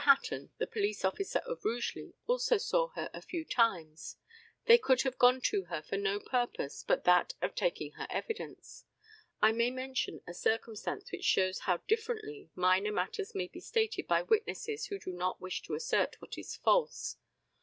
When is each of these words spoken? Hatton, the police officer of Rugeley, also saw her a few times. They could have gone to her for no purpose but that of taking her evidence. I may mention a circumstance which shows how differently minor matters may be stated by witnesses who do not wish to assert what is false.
Hatton, 0.05 0.49
the 0.57 0.65
police 0.65 1.05
officer 1.05 1.43
of 1.45 1.63
Rugeley, 1.63 2.15
also 2.25 2.57
saw 2.57 2.87
her 2.95 3.11
a 3.13 3.21
few 3.21 3.45
times. 3.45 4.17
They 4.65 4.79
could 4.79 5.03
have 5.03 5.19
gone 5.19 5.41
to 5.41 5.65
her 5.65 5.83
for 5.83 5.95
no 5.95 6.19
purpose 6.19 6.81
but 6.81 7.03
that 7.03 7.35
of 7.39 7.53
taking 7.53 7.91
her 7.91 8.07
evidence. 8.09 8.83
I 9.43 9.51
may 9.51 9.69
mention 9.69 10.23
a 10.25 10.33
circumstance 10.33 11.11
which 11.11 11.23
shows 11.23 11.59
how 11.69 11.81
differently 11.87 12.49
minor 12.55 12.91
matters 12.91 13.35
may 13.35 13.45
be 13.47 13.59
stated 13.59 14.07
by 14.07 14.23
witnesses 14.23 14.87
who 14.87 14.97
do 14.97 15.11
not 15.11 15.39
wish 15.39 15.61
to 15.67 15.75
assert 15.75 16.19
what 16.19 16.35
is 16.35 16.55
false. 16.55 17.17